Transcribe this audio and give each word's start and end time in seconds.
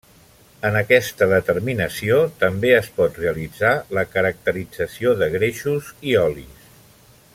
En 0.69 0.77
aquesta 0.77 1.27
determinació 1.33 2.17
també 2.43 2.71
es 2.77 2.89
pot 2.95 3.19
realitzar 3.25 3.75
la 3.99 4.05
caracterització 4.15 5.15
de 5.21 5.29
greixos 5.37 5.93
i 6.15 6.19
olis. 6.25 6.67